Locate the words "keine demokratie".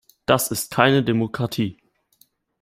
0.71-1.77